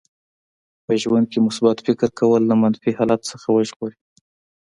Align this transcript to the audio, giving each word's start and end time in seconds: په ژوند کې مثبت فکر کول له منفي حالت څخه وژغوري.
په 0.85 0.93
ژوند 1.01 1.25
کې 1.31 1.39
مثبت 1.47 1.77
فکر 1.87 2.09
کول 2.19 2.41
له 2.49 2.55
منفي 2.61 2.91
حالت 2.97 3.21
څخه 3.31 3.47
وژغوري. 3.51 3.97